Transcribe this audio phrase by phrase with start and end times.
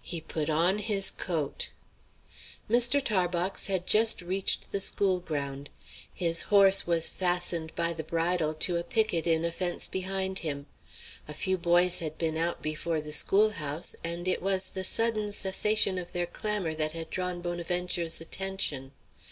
[0.00, 1.70] He put on his coat.
[2.70, 3.02] Mr.
[3.02, 5.68] Tarbox had just reached the school ground.
[6.14, 10.66] His horse was fastened by the bridle to a picket in a fence behind him.
[11.26, 15.98] A few boys had been out before the schoolhouse, and it was the sudden cessation
[15.98, 18.92] of their clamor that had drawn Bonaventure's attention.